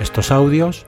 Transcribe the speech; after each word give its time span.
estos 0.00 0.30
audios, 0.30 0.86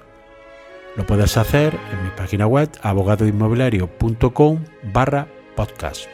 lo 0.97 1.05
puedes 1.05 1.37
hacer 1.37 1.75
en 1.93 2.05
mi 2.05 2.11
página 2.17 2.47
web 2.47 2.71
abogadoinmobiliario.com 2.83 4.65
barra 4.93 5.27
podcast. 5.57 6.07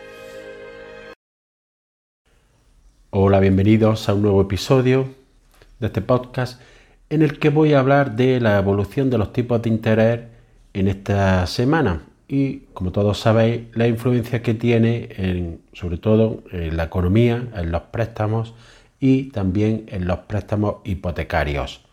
Hola, 3.10 3.40
bienvenidos 3.40 4.08
a 4.08 4.14
un 4.14 4.22
nuevo 4.22 4.40
episodio 4.40 5.08
de 5.78 5.86
este 5.88 6.00
podcast 6.00 6.60
en 7.10 7.22
el 7.22 7.38
que 7.38 7.50
voy 7.50 7.74
a 7.74 7.80
hablar 7.80 8.16
de 8.16 8.40
la 8.40 8.58
evolución 8.58 9.10
de 9.10 9.18
los 9.18 9.32
tipos 9.32 9.60
de 9.62 9.68
interés 9.68 10.20
en 10.72 10.88
esta 10.88 11.46
semana 11.46 12.02
y, 12.28 12.60
como 12.72 12.92
todos 12.92 13.18
sabéis, 13.18 13.62
la 13.74 13.86
influencia 13.86 14.42
que 14.42 14.54
tiene 14.54 15.08
en, 15.16 15.60
sobre 15.72 15.98
todo 15.98 16.42
en 16.50 16.76
la 16.76 16.84
economía, 16.84 17.46
en 17.54 17.70
los 17.70 17.82
préstamos 17.82 18.54
y 18.98 19.24
también 19.24 19.84
en 19.88 20.06
los 20.06 20.20
préstamos 20.20 20.76
hipotecarios. 20.84 21.85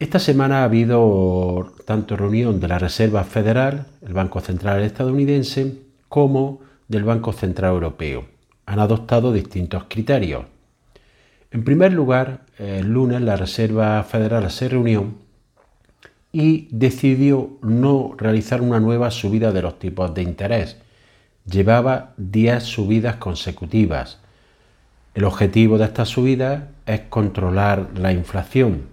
Esta 0.00 0.18
semana 0.18 0.60
ha 0.60 0.64
habido 0.64 1.72
tanto 1.84 2.16
reunión 2.16 2.58
de 2.58 2.66
la 2.66 2.78
Reserva 2.78 3.22
Federal, 3.22 3.86
el 4.02 4.12
Banco 4.12 4.40
Central 4.40 4.82
estadounidense, 4.82 5.78
como 6.08 6.60
del 6.88 7.04
Banco 7.04 7.32
Central 7.32 7.74
Europeo. 7.74 8.26
Han 8.66 8.80
adoptado 8.80 9.32
distintos 9.32 9.84
criterios. 9.88 10.46
En 11.52 11.62
primer 11.62 11.92
lugar, 11.92 12.46
el 12.58 12.88
lunes 12.88 13.20
la 13.20 13.36
Reserva 13.36 14.02
Federal 14.02 14.50
se 14.50 14.68
reunió 14.68 15.14
y 16.32 16.66
decidió 16.72 17.50
no 17.62 18.14
realizar 18.18 18.62
una 18.62 18.80
nueva 18.80 19.12
subida 19.12 19.52
de 19.52 19.62
los 19.62 19.78
tipos 19.78 20.12
de 20.12 20.22
interés. 20.22 20.76
Llevaba 21.46 22.14
10 22.16 22.64
subidas 22.64 23.16
consecutivas 23.16 24.18
el 25.14 25.22
objetivo 25.22 25.78
de 25.78 25.84
esta 25.84 26.04
subida 26.04 26.70
es 26.86 27.02
controlar 27.02 27.90
la 27.94 28.12
inflación, 28.12 28.88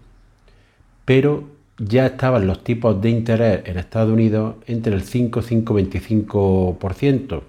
pero 1.11 1.43
ya 1.77 2.05
estaban 2.05 2.47
los 2.47 2.63
tipos 2.63 3.01
de 3.01 3.09
interés 3.09 3.63
en 3.65 3.77
Estados 3.77 4.13
Unidos 4.13 4.55
entre 4.65 4.93
el 4.93 5.03
5 5.03 5.41
y 5.41 5.43
5,25%, 5.43 7.41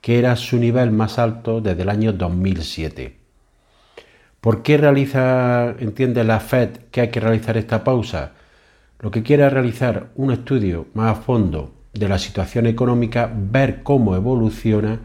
que 0.00 0.18
era 0.18 0.34
su 0.36 0.56
nivel 0.56 0.90
más 0.90 1.18
alto 1.18 1.60
desde 1.60 1.82
el 1.82 1.90
año 1.90 2.14
2007. 2.14 3.14
¿Por 4.40 4.62
qué 4.62 4.78
realiza, 4.78 5.74
entiende 5.80 6.24
la 6.24 6.40
Fed 6.40 6.70
que 6.90 7.02
hay 7.02 7.08
que 7.08 7.20
realizar 7.20 7.58
esta 7.58 7.84
pausa? 7.84 8.32
Lo 9.00 9.10
que 9.10 9.22
quiere 9.22 9.46
es 9.46 9.52
realizar 9.52 10.06
un 10.16 10.32
estudio 10.32 10.86
más 10.94 11.18
a 11.18 11.20
fondo 11.20 11.74
de 11.92 12.08
la 12.08 12.18
situación 12.18 12.66
económica, 12.66 13.30
ver 13.30 13.82
cómo 13.82 14.16
evoluciona 14.16 14.98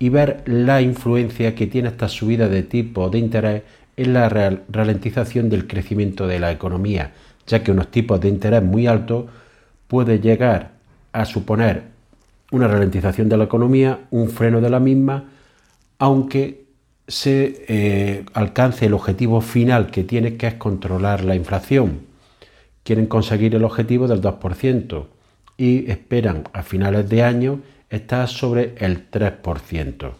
y 0.00 0.08
ver 0.08 0.42
la 0.46 0.82
influencia 0.82 1.54
que 1.54 1.68
tiene 1.68 1.90
esta 1.90 2.08
subida 2.08 2.48
de 2.48 2.64
tipo 2.64 3.10
de 3.10 3.18
interés 3.20 3.62
en 3.96 4.12
la 4.12 4.28
ralentización 4.28 5.48
del 5.48 5.68
crecimiento 5.68 6.26
de 6.26 6.40
la 6.40 6.50
economía, 6.50 7.12
ya 7.46 7.62
que 7.62 7.70
unos 7.70 7.88
tipos 7.90 8.20
de 8.20 8.28
interés 8.28 8.62
muy 8.62 8.86
altos 8.86 9.26
puede 9.88 10.20
llegar 10.20 10.72
a 11.12 11.24
suponer 11.24 11.82
una 12.50 12.68
ralentización 12.68 13.28
de 13.28 13.36
la 13.36 13.44
economía, 13.44 14.00
un 14.10 14.28
freno 14.28 14.60
de 14.60 14.70
la 14.70 14.80
misma, 14.80 15.24
aunque 15.98 16.64
se 17.06 17.64
eh, 17.68 18.24
alcance 18.32 18.86
el 18.86 18.94
objetivo 18.94 19.40
final 19.40 19.90
que 19.90 20.04
tiene, 20.04 20.36
que 20.36 20.46
es 20.46 20.54
controlar 20.54 21.24
la 21.24 21.34
inflación. 21.34 22.00
Quieren 22.82 23.06
conseguir 23.06 23.54
el 23.54 23.64
objetivo 23.64 24.08
del 24.08 24.20
2% 24.20 25.06
y 25.56 25.90
esperan 25.90 26.44
a 26.52 26.62
finales 26.62 27.08
de 27.08 27.22
año 27.22 27.60
está 27.90 28.26
sobre 28.26 28.74
el 28.78 29.10
3%. 29.10 30.12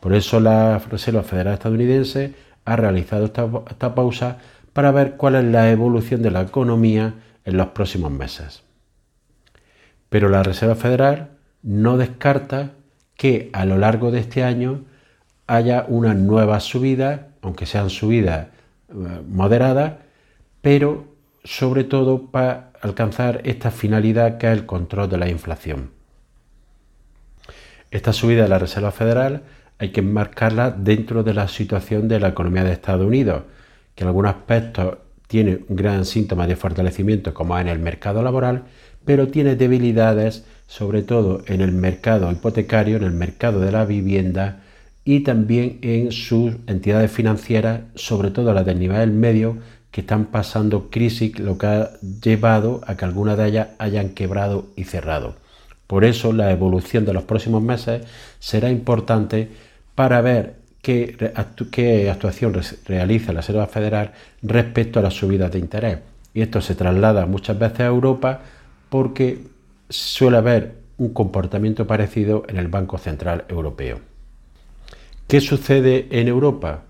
Por 0.00 0.14
eso 0.14 0.40
la 0.40 0.78
Reserva 0.78 1.22
Federal 1.22 1.54
estadounidense 1.54 2.34
ha 2.64 2.76
realizado 2.76 3.24
esta, 3.24 3.94
pausa 3.94 4.38
para 4.78 4.92
ver 4.92 5.16
cuál 5.16 5.34
es 5.34 5.42
la 5.42 5.72
evolución 5.72 6.22
de 6.22 6.30
la 6.30 6.42
economía 6.42 7.14
en 7.44 7.56
los 7.56 7.66
próximos 7.70 8.12
meses. 8.12 8.62
Pero 10.08 10.28
la 10.28 10.44
Reserva 10.44 10.76
Federal 10.76 11.30
no 11.64 11.96
descarta 11.96 12.74
que 13.16 13.50
a 13.52 13.64
lo 13.64 13.76
largo 13.76 14.12
de 14.12 14.20
este 14.20 14.44
año 14.44 14.84
haya 15.48 15.84
una 15.88 16.14
nueva 16.14 16.60
subida, 16.60 17.26
aunque 17.42 17.66
sean 17.66 17.90
subidas 17.90 18.46
eh, 18.90 18.94
moderadas, 19.28 19.94
pero 20.62 21.06
sobre 21.42 21.82
todo 21.82 22.30
para 22.30 22.70
alcanzar 22.80 23.40
esta 23.42 23.72
finalidad 23.72 24.38
que 24.38 24.46
es 24.46 24.52
el 24.52 24.64
control 24.64 25.10
de 25.10 25.18
la 25.18 25.28
inflación. 25.28 25.90
Esta 27.90 28.12
subida 28.12 28.44
de 28.44 28.48
la 28.48 28.60
Reserva 28.60 28.92
Federal 28.92 29.42
hay 29.80 29.90
que 29.90 30.02
enmarcarla 30.02 30.70
dentro 30.70 31.24
de 31.24 31.34
la 31.34 31.48
situación 31.48 32.06
de 32.06 32.20
la 32.20 32.28
economía 32.28 32.62
de 32.62 32.70
Estados 32.70 33.04
Unidos, 33.04 33.42
que 33.98 34.04
en 34.04 34.08
algunos 34.08 34.30
aspectos 34.30 34.98
tiene 35.26 35.58
un 35.68 35.74
gran 35.74 36.04
síntoma 36.04 36.46
de 36.46 36.54
fortalecimiento 36.54 37.34
como 37.34 37.58
en 37.58 37.66
el 37.66 37.80
mercado 37.80 38.22
laboral, 38.22 38.62
pero 39.04 39.26
tiene 39.26 39.56
debilidades 39.56 40.44
sobre 40.68 41.02
todo 41.02 41.42
en 41.46 41.62
el 41.62 41.72
mercado 41.72 42.30
hipotecario, 42.30 42.96
en 42.96 43.02
el 43.02 43.10
mercado 43.10 43.58
de 43.58 43.72
la 43.72 43.84
vivienda 43.84 44.60
y 45.04 45.24
también 45.24 45.80
en 45.82 46.12
sus 46.12 46.54
entidades 46.68 47.10
financieras, 47.10 47.80
sobre 47.96 48.30
todo 48.30 48.54
las 48.54 48.64
del 48.64 48.78
nivel 48.78 49.10
medio, 49.10 49.56
que 49.90 50.02
están 50.02 50.26
pasando 50.26 50.90
crisis, 50.90 51.36
lo 51.40 51.58
que 51.58 51.66
ha 51.66 51.90
llevado 52.22 52.82
a 52.86 52.96
que 52.96 53.04
algunas 53.04 53.36
de 53.36 53.48
ellas 53.48 53.68
hayan 53.80 54.10
quebrado 54.10 54.68
y 54.76 54.84
cerrado. 54.84 55.34
Por 55.88 56.04
eso 56.04 56.32
la 56.32 56.52
evolución 56.52 57.04
de 57.04 57.14
los 57.14 57.24
próximos 57.24 57.62
meses 57.62 58.02
será 58.38 58.70
importante 58.70 59.48
para 59.96 60.20
ver 60.20 60.57
qué, 60.82 61.32
actuación 61.34 62.60
realiza 62.86 63.32
la 63.32 63.40
Reserva 63.40 63.66
Federal 63.66 64.12
respecto 64.42 64.98
a 64.98 65.02
las 65.02 65.14
subidas 65.14 65.52
de 65.52 65.58
interés. 65.58 65.98
Y 66.34 66.42
esto 66.42 66.60
se 66.60 66.74
traslada 66.74 67.26
muchas 67.26 67.58
veces 67.58 67.80
a 67.80 67.86
Europa 67.86 68.40
porque 68.88 69.38
suele 69.88 70.36
haber 70.36 70.74
un 70.98 71.12
comportamiento 71.12 71.86
parecido 71.86 72.44
en 72.48 72.56
el 72.56 72.68
Banco 72.68 72.98
Central 72.98 73.44
Europeo. 73.48 74.00
¿Qué 75.26 75.40
sucede 75.40 76.08
en 76.10 76.28
Europa? 76.28 76.82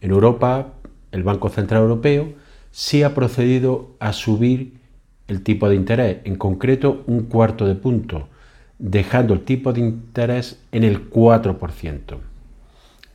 En 0.00 0.10
Europa, 0.10 0.74
el 1.10 1.22
Banco 1.22 1.48
Central 1.48 1.82
Europeo 1.82 2.34
sí 2.70 3.02
ha 3.02 3.14
procedido 3.14 3.96
a 3.98 4.12
subir 4.12 4.74
el 5.26 5.42
tipo 5.42 5.68
de 5.68 5.74
interés, 5.74 6.18
en 6.24 6.36
concreto 6.36 7.02
un 7.06 7.24
cuarto 7.24 7.66
de 7.66 7.74
punto, 7.74 8.28
dejando 8.78 9.34
el 9.34 9.40
tipo 9.40 9.72
de 9.72 9.80
interés 9.80 10.60
en 10.72 10.84
el 10.84 11.10
4%. 11.10 12.18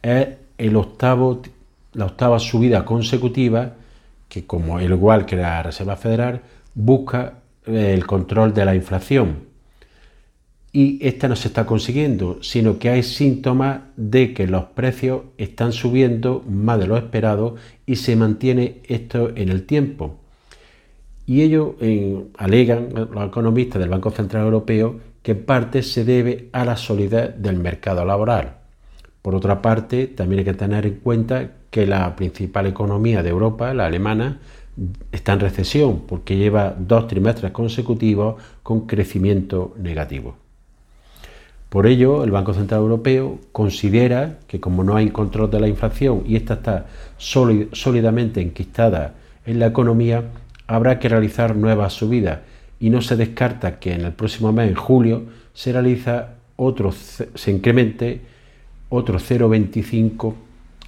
Es 0.04 0.28
el 0.58 0.76
octavo, 0.76 1.42
la 1.94 2.06
octava 2.06 2.38
subida 2.38 2.86
consecutiva 2.86 3.74
que, 4.30 4.46
como 4.46 4.80
el 4.80 4.92
igual 4.92 5.26
que 5.26 5.38
la 5.38 5.64
Reserva 5.64 5.96
Federal, 5.96 6.42
busca 6.76 7.40
eh, 7.66 7.94
el 7.94 8.06
control 8.06 8.54
de 8.54 8.66
la 8.66 8.76
inflación. 8.76 9.52
Y 10.72 11.06
esta 11.08 11.28
no 11.28 11.36
se 11.36 11.48
está 11.48 11.66
consiguiendo, 11.66 12.42
sino 12.42 12.80
que 12.80 12.90
hay 12.90 13.04
síntomas 13.04 13.82
de 13.96 14.34
que 14.34 14.48
los 14.48 14.66
precios 14.66 15.22
están 15.38 15.72
subiendo 15.72 16.44
más 16.50 16.80
de 16.80 16.88
lo 16.88 16.98
esperado 16.98 17.56
y 17.86 17.96
se 17.98 18.16
mantiene 18.16 18.82
esto 18.88 19.30
en 19.36 19.50
el 19.50 19.66
tiempo. 19.66 20.18
Y 21.26 21.44
ello 21.44 21.78
alegan 22.38 22.90
los 22.94 23.28
economistas 23.28 23.80
del 23.80 23.90
Banco 23.90 24.10
Central 24.10 24.44
Europeo 24.46 25.00
que 25.22 25.36
parte 25.36 25.84
se 25.84 26.04
debe 26.04 26.50
a 26.52 26.66
la 26.66 26.76
solidez 26.76 27.36
del 27.38 27.58
mercado 27.58 28.04
laboral. 28.04 28.63
Por 29.24 29.36
otra 29.36 29.62
parte, 29.62 30.08
también 30.08 30.40
hay 30.40 30.46
que 30.46 30.54
tener 30.54 30.86
en 30.86 30.96
cuenta 30.96 31.52
que 31.72 31.88
la 31.88 32.14
principal 32.16 32.68
economía 32.68 33.24
de 33.24 33.30
Europa, 33.30 33.74
la 33.74 33.86
alemana, 33.86 34.40
está 35.14 35.32
en 35.34 35.40
recesión 35.40 36.02
porque 36.08 36.36
lleva 36.36 36.76
dos 36.78 37.08
trimestres 37.08 37.54
consecutivos 37.54 38.36
con 38.64 38.82
crecimiento 38.82 39.74
negativo. 39.80 40.36
Por 41.70 41.88
ello, 41.88 42.26
el 42.26 42.32
Banco 42.32 42.54
Central 42.54 42.82
Europeo 42.82 43.40
considera 43.54 44.40
que 44.46 44.60
como 44.60 44.84
no 44.84 44.98
hay 44.98 45.10
control 45.10 45.50
de 45.50 45.62
la 45.62 45.70
inflación 45.70 46.24
y 46.28 46.36
esta 46.36 46.56
está 46.56 46.88
sólidamente 47.18 48.42
enquistada 48.42 49.16
en 49.46 49.58
la 49.58 49.68
economía, 49.68 50.26
habrá 50.68 51.00
que 51.00 51.08
realizar 51.08 51.56
nuevas 51.56 51.94
subidas 51.94 52.40
y 52.78 52.90
no 52.90 53.02
se 53.02 53.16
descarta 53.16 53.80
que 53.80 53.94
en 53.94 54.02
el 54.02 54.12
próximo 54.12 54.52
mes, 54.52 54.70
en 54.70 54.76
julio, 54.76 55.24
se 55.54 55.72
realiza 55.72 56.36
otro, 56.58 56.92
se 56.92 57.52
incremente 57.52 58.33
otro 58.96 59.18
0,25, 59.18 60.36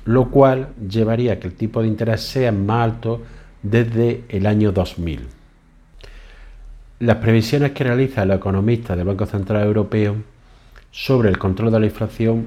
lo 0.05 0.29
cual 0.29 0.69
llevaría 0.87 1.33
a 1.33 1.39
que 1.39 1.47
el 1.47 1.55
tipo 1.55 1.81
de 1.81 1.87
interés 1.87 2.21
sea 2.21 2.51
más 2.51 2.83
alto 2.83 3.23
desde 3.63 4.23
el 4.29 4.45
año 4.45 4.71
2000. 4.71 5.21
Las 6.99 7.17
previsiones 7.17 7.71
que 7.71 7.83
realiza 7.83 8.21
el 8.21 8.31
economista 8.31 8.95
del 8.95 9.07
Banco 9.07 9.25
Central 9.25 9.65
Europeo 9.65 10.17
sobre 10.91 11.29
el 11.29 11.39
control 11.39 11.71
de 11.71 11.79
la 11.79 11.87
inflación 11.87 12.45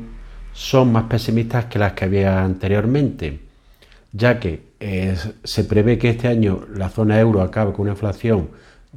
son 0.53 0.93
más 0.93 1.05
pesimistas 1.05 1.65
que 1.65 1.81
las 1.81 1.93
que 1.93 2.05
había 2.05 2.45
anteriormente, 2.45 3.41
ya 4.13 4.39
que 4.39 4.63
eh, 4.79 5.17
se 5.43 5.65
prevé 5.65 5.99
que 5.99 6.11
este 6.11 6.29
año 6.29 6.67
la 6.73 6.89
zona 6.89 7.19
euro 7.19 7.43
acabe 7.43 7.73
con 7.73 7.83
una 7.83 7.91
inflación 7.91 8.49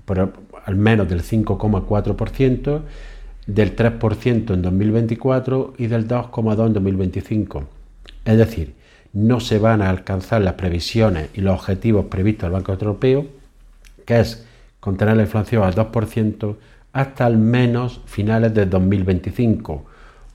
por 0.05 0.33
al 0.63 0.75
menos 0.75 1.09
del 1.09 1.23
5,4%, 1.23 2.81
del 3.53 3.75
3% 3.75 4.53
en 4.53 4.61
2024 4.61 5.73
y 5.77 5.87
del 5.87 6.07
2,2% 6.07 6.67
en 6.67 6.73
2025. 6.73 7.63
Es 8.25 8.37
decir, 8.37 8.73
no 9.13 9.39
se 9.39 9.59
van 9.59 9.81
a 9.81 9.89
alcanzar 9.89 10.41
las 10.41 10.53
previsiones 10.53 11.29
y 11.33 11.41
los 11.41 11.55
objetivos 11.55 12.05
previstos 12.05 12.43
del 12.43 12.53
Banco 12.53 12.71
Europeo, 12.71 13.25
que 14.05 14.19
es 14.19 14.45
contener 14.79 15.17
la 15.17 15.23
inflación 15.23 15.63
al 15.63 15.75
2% 15.75 16.55
hasta 16.93 17.25
al 17.25 17.37
menos 17.37 18.01
finales 18.05 18.53
de 18.53 18.65
2025, 18.65 19.85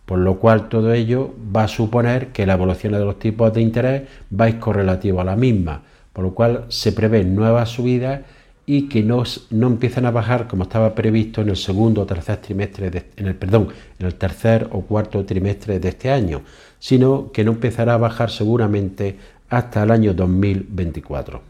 por 0.04 0.18
lo 0.18 0.38
cual 0.38 0.68
todo 0.68 0.92
ello 0.92 1.34
va 1.54 1.64
a 1.64 1.68
suponer 1.68 2.28
que 2.28 2.46
la 2.46 2.54
evolución 2.54 2.92
de 2.92 3.00
los 3.00 3.18
tipos 3.18 3.52
de 3.52 3.60
interés 3.60 4.02
va 4.38 4.46
a 4.46 4.48
ir 4.50 4.58
correlativo 4.58 5.20
a 5.20 5.24
la 5.24 5.36
misma, 5.36 5.82
por 6.12 6.24
lo 6.24 6.34
cual 6.34 6.64
se 6.68 6.92
prevén 6.92 7.34
nuevas 7.34 7.70
subidas 7.70 8.20
y 8.66 8.88
que 8.88 9.04
no, 9.04 9.22
no 9.50 9.68
empiezan 9.68 10.06
a 10.06 10.10
bajar 10.10 10.48
como 10.48 10.64
estaba 10.64 10.94
previsto 10.94 11.40
en 11.40 11.50
el 11.50 11.56
segundo 11.56 12.02
o 12.02 12.06
tercer 12.06 12.38
trimestre, 12.38 13.10
en 13.16 13.26
el 13.26 13.36
perdón, 13.36 13.68
en 13.98 14.06
el 14.06 14.16
tercer 14.16 14.68
o 14.72 14.82
cuarto 14.82 15.24
trimestre 15.24 15.78
de 15.78 15.88
este 15.88 16.10
año, 16.10 16.42
sino 16.80 17.30
que 17.30 17.44
no 17.44 17.52
empezará 17.52 17.94
a 17.94 17.98
bajar 17.98 18.30
seguramente 18.30 19.16
hasta 19.48 19.84
el 19.84 19.92
año 19.92 20.12
2024. 20.14 21.40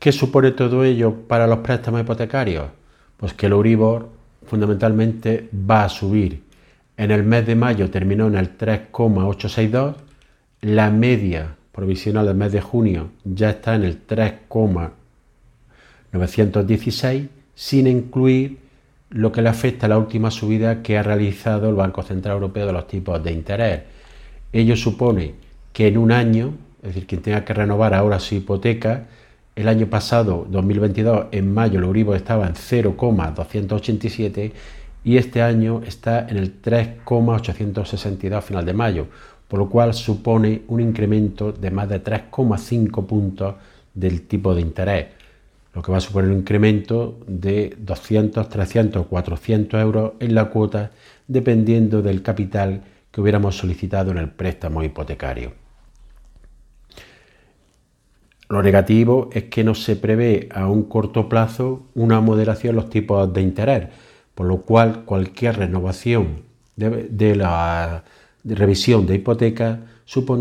¿Qué 0.00 0.12
supone 0.12 0.50
todo 0.52 0.82
ello 0.82 1.14
para 1.28 1.46
los 1.46 1.58
préstamos 1.58 2.00
hipotecarios? 2.00 2.66
Pues 3.16 3.32
que 3.34 3.46
el 3.46 3.52
Euribor 3.52 4.08
fundamentalmente 4.46 5.48
va 5.52 5.84
a 5.84 5.88
subir. 5.88 6.42
En 6.96 7.12
el 7.12 7.22
mes 7.22 7.46
de 7.46 7.54
mayo 7.54 7.90
terminó 7.90 8.26
en 8.26 8.34
el 8.34 8.56
3,862, 8.56 9.96
la 10.62 10.90
media 10.90 11.54
provisional 11.70 12.26
del 12.26 12.36
mes 12.36 12.52
de 12.52 12.60
junio 12.60 13.10
ya 13.24 13.50
está 13.50 13.74
en 13.74 13.84
el 13.84 13.98
3,916, 16.10 17.28
sin 17.54 17.86
incluir 17.86 18.58
lo 19.10 19.32
que 19.32 19.42
le 19.42 19.48
afecta 19.48 19.86
a 19.86 19.88
la 19.88 19.98
última 19.98 20.30
subida 20.30 20.82
que 20.82 20.96
ha 20.96 21.02
realizado 21.02 21.68
el 21.68 21.74
Banco 21.74 22.02
Central 22.02 22.34
Europeo 22.34 22.66
de 22.66 22.72
los 22.72 22.86
tipos 22.86 23.22
de 23.22 23.32
interés. 23.32 23.82
Ello 24.52 24.76
supone 24.76 25.34
que 25.72 25.88
en 25.88 25.98
un 25.98 26.12
año, 26.12 26.54
es 26.82 26.88
decir, 26.88 27.06
quien 27.06 27.22
tenga 27.22 27.44
que 27.44 27.54
renovar 27.54 27.94
ahora 27.94 28.18
su 28.20 28.36
hipoteca, 28.36 29.06
el 29.56 29.68
año 29.68 29.86
pasado, 29.88 30.46
2022, 30.48 31.26
en 31.32 31.52
mayo, 31.52 31.78
el 31.78 31.84
Euribor 31.84 32.16
estaba 32.16 32.46
en 32.46 32.54
0,287 32.54 34.52
y 35.02 35.16
este 35.16 35.42
año 35.42 35.82
está 35.84 36.28
en 36.28 36.36
el 36.36 36.52
3,862 36.60 38.38
a 38.38 38.42
final 38.42 38.64
de 38.64 38.72
mayo, 38.72 39.06
por 39.48 39.58
lo 39.58 39.68
cual 39.68 39.92
supone 39.92 40.62
un 40.68 40.80
incremento 40.80 41.52
de 41.52 41.70
más 41.70 41.88
de 41.88 42.02
3,5 42.02 43.06
puntos 43.06 43.54
del 43.92 44.22
tipo 44.22 44.54
de 44.54 44.60
interés 44.60 45.19
lo 45.74 45.82
que 45.82 45.92
va 45.92 45.98
a 45.98 46.00
suponer 46.00 46.30
un 46.30 46.38
incremento 46.38 47.20
de 47.26 47.76
200, 47.78 48.48
300 48.48 49.02
o 49.02 49.08
400 49.08 49.80
euros 49.80 50.12
en 50.20 50.34
la 50.34 50.46
cuota 50.46 50.90
dependiendo 51.28 52.02
del 52.02 52.22
capital 52.22 52.82
que 53.10 53.20
hubiéramos 53.20 53.56
solicitado 53.56 54.10
en 54.10 54.18
el 54.18 54.30
préstamo 54.30 54.82
hipotecario. 54.82 55.52
Lo 58.48 58.64
negativo 58.64 59.30
es 59.32 59.44
que 59.44 59.62
no 59.62 59.76
se 59.76 59.94
prevé 59.94 60.48
a 60.52 60.66
un 60.66 60.84
corto 60.84 61.28
plazo 61.28 61.86
una 61.94 62.20
moderación 62.20 62.70
en 62.70 62.76
los 62.76 62.90
tipos 62.90 63.32
de 63.32 63.42
interés, 63.42 63.88
por 64.34 64.46
lo 64.46 64.62
cual 64.62 65.04
cualquier 65.04 65.56
renovación 65.58 66.42
de, 66.74 67.36
la 67.36 68.02
revisión 68.42 69.06
de 69.06 69.16
hipotecas 69.16 69.78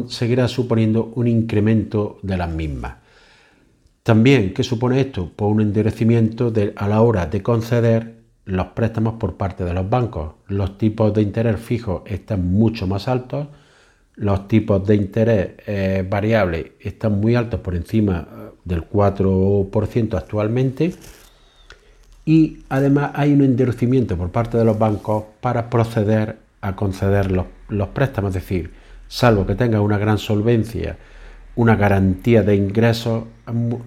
seguirá 0.07 0.47
suponiendo 0.47 1.11
un 1.15 1.27
incremento 1.27 2.17
de 2.23 2.37
las 2.37 2.49
mismas. 2.49 2.95
También, 4.09 4.56
¿qué 4.56 4.63
supone 4.63 5.00
esto? 5.01 5.31
Pues 5.35 5.51
un 5.51 5.61
endurecimiento 5.61 6.51
a 6.77 6.88
la 6.88 7.01
hora 7.03 7.27
de 7.27 7.44
conceder 7.44 8.15
los 8.44 8.69
préstamos 8.69 9.19
por 9.19 9.38
parte 9.38 9.63
de 9.63 9.71
los 9.71 9.88
bancos. 9.88 10.31
Los 10.47 10.79
tipos 10.79 11.13
de 11.13 11.21
interés 11.21 11.59
fijos 11.59 12.01
están 12.07 12.51
mucho 12.51 12.88
más 12.88 13.07
altos, 13.07 13.50
los 14.15 14.47
tipos 14.47 14.83
de 14.88 14.95
interés 14.95 15.50
eh, 15.67 16.03
variables 16.09 16.71
están 16.79 17.19
muy 17.19 17.35
altos 17.35 17.59
por 17.59 17.75
encima 17.75 18.27
eh, 18.27 18.50
del 18.65 18.89
4% 18.89 20.17
actualmente 20.17 20.95
y 22.25 22.63
además 22.67 23.12
hay 23.13 23.31
un 23.33 23.44
endurecimiento 23.44 24.17
por 24.17 24.31
parte 24.31 24.57
de 24.57 24.65
los 24.65 24.79
bancos 24.79 25.25
para 25.39 25.69
proceder 25.69 26.39
a 26.62 26.75
conceder 26.75 27.31
los 27.31 27.88
préstamos, 27.89 28.35
es 28.35 28.41
decir, 28.41 28.71
salvo 29.07 29.45
que 29.45 29.53
tenga 29.53 29.81
una 29.81 30.00
gran 30.00 30.17
solvencia 30.17 30.97
una 31.56 31.75
garantía 31.75 32.44
de 32.44 32.56
ingresos, 32.56 33.24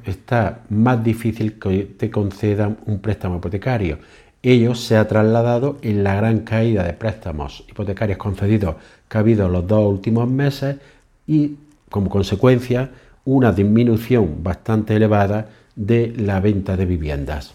está 0.05 0.63
más 0.69 1.03
difícil 1.03 1.59
que 1.59 1.85
te 1.85 2.11
concedan 2.11 2.79
un 2.87 2.99
préstamo 3.01 3.37
hipotecario. 3.37 3.99
Ello 4.43 4.75
se 4.75 4.97
ha 4.97 5.07
trasladado 5.07 5.79
en 5.83 6.03
la 6.03 6.17
gran 6.17 6.41
caída 6.41 6.83
de 6.83 6.93
préstamos 6.95 7.65
hipotecarios 7.69 8.19
concedidos 8.19 8.77
que 9.09 9.17
ha 9.17 9.21
habido 9.21 9.49
los 9.49 9.67
dos 9.67 9.87
últimos 9.87 10.29
meses 10.29 10.77
y, 11.27 11.57
como 11.89 12.11
consecuencia, 12.11 12.91
una 13.25 13.53
disminución 13.53 14.43
bastante 14.43 14.97
elevada 14.97 15.49
de 15.77 16.13
la 16.17 16.41
venta 16.41 16.77
de 16.77 16.87
viviendas. 16.87 17.55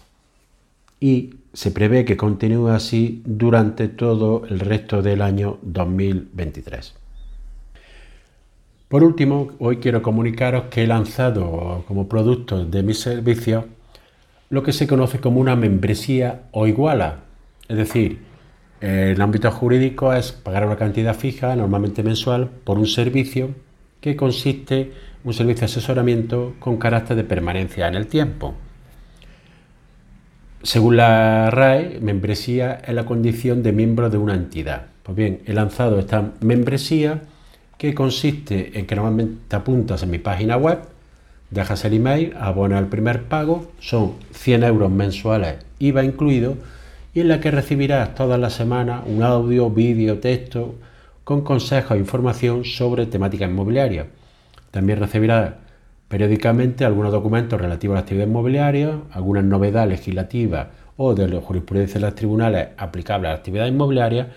Y 0.98 1.34
se 1.52 1.70
prevé 1.70 2.04
que 2.04 2.16
continúe 2.16 2.68
así 2.68 3.22
durante 3.24 3.88
todo 3.88 4.44
el 4.48 4.60
resto 4.60 5.02
del 5.02 5.22
año 5.22 5.58
2023. 5.62 6.94
Por 8.88 9.04
último, 9.04 9.50
hoy 9.58 9.76
quiero 9.76 10.00
comunicaros 10.00 10.64
que 10.70 10.84
he 10.84 10.86
lanzado 10.86 11.84
como 11.86 12.08
producto 12.08 12.64
de 12.64 12.82
mis 12.82 12.98
servicios 12.98 13.66
lo 14.48 14.62
que 14.62 14.72
se 14.72 14.86
conoce 14.86 15.20
como 15.20 15.40
una 15.40 15.56
membresía 15.56 16.44
o 16.52 16.66
iguala. 16.66 17.18
Es 17.68 17.76
decir, 17.76 18.20
el 18.80 19.20
ámbito 19.20 19.50
jurídico 19.50 20.14
es 20.14 20.32
pagar 20.32 20.64
una 20.64 20.76
cantidad 20.76 21.14
fija, 21.14 21.54
normalmente 21.54 22.02
mensual, 22.02 22.48
por 22.64 22.78
un 22.78 22.86
servicio 22.86 23.50
que 24.00 24.16
consiste 24.16 24.92
un 25.22 25.34
servicio 25.34 25.60
de 25.60 25.66
asesoramiento 25.66 26.54
con 26.58 26.78
carácter 26.78 27.14
de 27.18 27.24
permanencia 27.24 27.88
en 27.88 27.94
el 27.94 28.06
tiempo. 28.06 28.54
Según 30.62 30.96
la 30.96 31.50
RAE, 31.50 31.98
membresía 32.00 32.76
es 32.76 32.94
la 32.94 33.04
condición 33.04 33.62
de 33.62 33.72
miembro 33.72 34.08
de 34.08 34.16
una 34.16 34.34
entidad. 34.34 34.86
Pues 35.02 35.14
bien, 35.14 35.42
he 35.44 35.52
lanzado 35.52 35.98
esta 35.98 36.32
membresía 36.40 37.20
que 37.78 37.94
consiste 37.94 38.78
en 38.78 38.86
que 38.86 38.96
normalmente 38.96 39.40
te 39.48 39.56
apuntas 39.56 40.02
en 40.02 40.10
mi 40.10 40.18
página 40.18 40.56
web, 40.56 40.80
dejas 41.50 41.84
el 41.84 41.94
email, 41.94 42.34
abonas 42.38 42.80
el 42.80 42.88
primer 42.88 43.24
pago, 43.24 43.70
son 43.78 44.14
100 44.32 44.64
euros 44.64 44.90
mensuales, 44.90 45.56
IVA 45.78 46.04
incluido, 46.04 46.56
y 47.14 47.20
en 47.20 47.28
la 47.28 47.40
que 47.40 47.50
recibirás 47.50 48.14
todas 48.14 48.38
las 48.38 48.52
semanas 48.52 49.02
un 49.06 49.22
audio, 49.22 49.70
vídeo, 49.70 50.18
texto 50.18 50.74
con 51.24 51.42
consejos 51.42 51.96
e 51.96 52.00
información 52.00 52.64
sobre 52.64 53.06
temática 53.06 53.44
inmobiliaria. 53.44 54.06
También 54.70 54.98
recibirás 54.98 55.52
periódicamente 56.08 56.84
algunos 56.84 57.12
documentos 57.12 57.60
relativos 57.60 57.94
a 57.94 57.98
la 57.98 58.00
actividad 58.00 58.26
inmobiliaria, 58.26 59.00
algunas 59.12 59.44
novedades 59.44 59.90
legislativas 59.90 60.68
o 60.96 61.14
de 61.14 61.28
la 61.28 61.40
jurisprudencia 61.40 62.00
de 62.00 62.06
los 62.06 62.14
tribunales 62.14 62.68
aplicables 62.76 63.28
a 63.28 63.32
la 63.32 63.38
actividad 63.38 63.66
inmobiliaria 63.66 64.28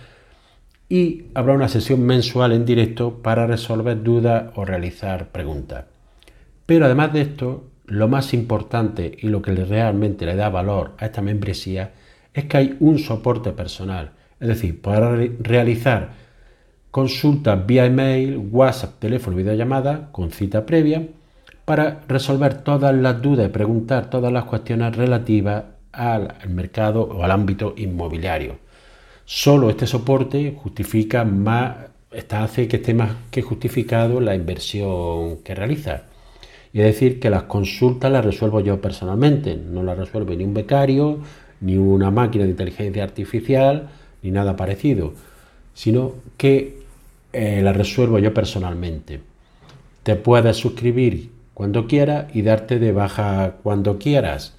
y 0.91 1.27
habrá 1.35 1.53
una 1.53 1.69
sesión 1.69 2.05
mensual 2.05 2.51
en 2.51 2.65
directo 2.65 3.21
para 3.21 3.47
resolver 3.47 4.03
dudas 4.03 4.51
o 4.55 4.65
realizar 4.65 5.29
preguntas. 5.29 5.85
Pero 6.65 6.83
además 6.83 7.13
de 7.13 7.21
esto, 7.21 7.63
lo 7.85 8.09
más 8.09 8.33
importante 8.33 9.15
y 9.17 9.29
lo 9.29 9.41
que 9.41 9.55
realmente 9.55 10.25
le 10.25 10.35
da 10.35 10.49
valor 10.49 10.91
a 10.97 11.05
esta 11.05 11.21
membresía 11.21 11.93
es 12.33 12.43
que 12.43 12.57
hay 12.57 12.77
un 12.81 12.99
soporte 12.99 13.53
personal, 13.53 14.11
es 14.41 14.49
decir, 14.49 14.81
poder 14.81 15.37
realizar 15.39 16.09
consultas 16.91 17.65
vía 17.65 17.85
email, 17.85 18.35
WhatsApp, 18.51 18.99
teléfono, 18.99 19.37
videollamada 19.37 20.11
con 20.11 20.31
cita 20.31 20.65
previa 20.65 21.07
para 21.63 22.01
resolver 22.09 22.63
todas 22.63 22.93
las 22.93 23.21
dudas 23.21 23.47
y 23.47 23.49
preguntar 23.49 24.09
todas 24.09 24.33
las 24.33 24.43
cuestiones 24.43 24.93
relativas 24.93 25.63
al 25.93 26.35
mercado 26.49 27.03
o 27.03 27.23
al 27.23 27.31
ámbito 27.31 27.75
inmobiliario. 27.77 28.70
Solo 29.33 29.69
este 29.69 29.87
soporte 29.87 30.57
justifica 30.61 31.23
más, 31.23 31.77
hace 32.31 32.67
que 32.67 32.75
esté 32.75 32.93
más 32.93 33.11
que 33.31 33.41
justificado 33.41 34.19
la 34.19 34.35
inversión 34.35 35.37
que 35.37 35.55
realiza. 35.55 36.01
Y 36.73 36.79
es 36.79 36.85
decir, 36.87 37.21
que 37.21 37.29
las 37.29 37.43
consultas 37.43 38.11
las 38.11 38.25
resuelvo 38.25 38.59
yo 38.59 38.81
personalmente, 38.81 39.55
no 39.55 39.83
las 39.83 39.97
resuelve 39.97 40.35
ni 40.35 40.43
un 40.43 40.53
becario, 40.53 41.19
ni 41.61 41.77
una 41.77 42.11
máquina 42.11 42.43
de 42.43 42.49
inteligencia 42.49 43.05
artificial, 43.05 43.87
ni 44.21 44.31
nada 44.31 44.57
parecido, 44.57 45.13
sino 45.73 46.11
que 46.35 46.81
eh, 47.31 47.61
las 47.63 47.77
resuelvo 47.77 48.19
yo 48.19 48.33
personalmente. 48.33 49.21
Te 50.03 50.17
puedes 50.17 50.57
suscribir 50.57 51.31
cuando 51.53 51.87
quieras 51.87 52.25
y 52.35 52.41
darte 52.41 52.79
de 52.79 52.91
baja 52.91 53.55
cuando 53.63 53.97
quieras. 53.97 54.57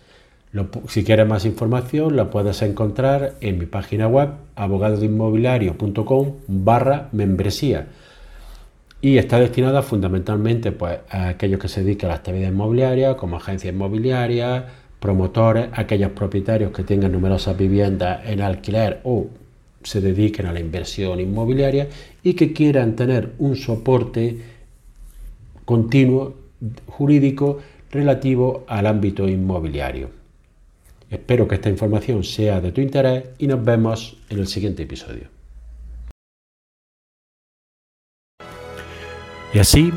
Si 0.88 1.02
quieres 1.02 1.26
más 1.26 1.47
información, 1.47 2.14
la 2.14 2.30
puedes 2.30 2.61
encontrar 2.61 3.37
en 3.40 3.59
mi 3.59 3.66
página 3.66 4.06
web 4.06 4.30
abogadoinmobiliario.com 4.54 6.32
barra 6.47 7.09
membresía 7.12 7.87
y 9.00 9.18
está 9.18 9.40
destinada 9.40 9.82
fundamentalmente 9.82 10.71
pues, 10.71 11.00
a 11.11 11.28
aquellos 11.28 11.59
que 11.59 11.68
se 11.68 11.82
dedican 11.82 12.11
a 12.11 12.12
la 12.12 12.18
actividad 12.18 12.49
inmobiliaria, 12.49 13.16
como 13.16 13.37
agencias 13.37 13.75
inmobiliarias, 13.75 14.64
promotores, 15.00 15.68
aquellos 15.73 16.12
propietarios 16.12 16.71
que 16.71 16.85
tengan 16.85 17.11
numerosas 17.12 17.56
viviendas 17.56 18.21
en 18.26 18.40
alquiler 18.40 19.00
o 19.02 19.26
se 19.82 20.00
dediquen 20.00 20.47
a 20.47 20.52
la 20.52 20.61
inversión 20.61 21.18
inmobiliaria 21.18 21.88
y 22.23 22.35
que 22.35 22.52
quieran 22.52 22.94
tener 22.94 23.32
un 23.38 23.56
soporte 23.56 24.38
continuo 25.64 26.35
jurídico 26.87 27.59
relativo 27.90 28.64
al 28.68 28.87
ámbito 28.87 29.28
inmobiliario. 29.28 30.22
Espero 31.12 31.47
que 31.47 31.57
esta 31.57 31.69
información 31.69 32.25
sea 32.25 32.62
de 32.62 32.73
tu 32.73 32.81
interés 32.81 33.25
y 33.37 33.47
nos 33.47 33.62
vemos 33.62 34.16
en 34.31 34.38
el 34.38 34.47
siguiente 34.47 34.85
episodio. 34.85 35.28
Y 39.52 39.59
así 39.59 39.92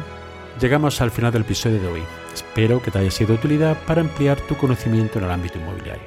llegamos 0.60 1.00
al 1.00 1.12
final 1.12 1.32
del 1.32 1.44
episodio 1.44 1.80
de 1.80 1.88
hoy. 1.88 2.04
Espero 2.34 2.82
que 2.82 2.92
te 2.92 3.00
haya 3.00 3.12
sido 3.12 3.30
de 3.30 3.36
utilidad 3.36 3.78
para 3.88 4.02
ampliar 4.02 4.42
tu 4.42 4.58
conocimiento 4.58 5.18
en 5.20 5.26
el 5.26 5.32
ámbito 5.32 5.58
inmobiliario. 5.58 6.04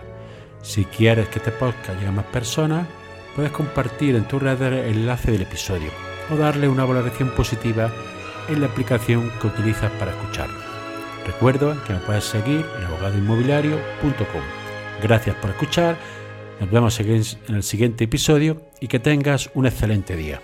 Si 0.60 0.84
quieres 0.84 1.28
que 1.28 1.38
este 1.38 1.52
podcast 1.52 1.94
llegue 1.94 2.08
a 2.08 2.12
más 2.12 2.26
personas, 2.26 2.86
puedes 3.34 3.50
compartir 3.50 4.14
en 4.14 4.28
tu 4.28 4.38
red 4.38 4.60
el 4.60 4.74
enlace 4.74 5.32
del 5.32 5.40
episodio 5.40 5.90
o 6.30 6.36
darle 6.36 6.68
una 6.68 6.84
valoración 6.84 7.30
positiva 7.30 7.90
en 8.50 8.60
la 8.60 8.66
aplicación 8.66 9.32
que 9.40 9.46
utilizas 9.46 9.90
para 9.92 10.10
escucharlo. 10.10 10.58
Recuerda 11.24 11.82
que 11.86 11.94
me 11.94 12.00
puedes 12.00 12.24
seguir 12.24 12.66
en 12.76 12.84
abogadoinmobiliario.com. 12.84 14.57
Gracias 15.02 15.36
por 15.36 15.50
escuchar, 15.50 15.96
nos 16.60 16.70
vemos 16.70 16.98
en 17.00 17.54
el 17.54 17.62
siguiente 17.62 18.04
episodio 18.04 18.62
y 18.80 18.88
que 18.88 18.98
tengas 18.98 19.50
un 19.54 19.66
excelente 19.66 20.16
día. 20.16 20.40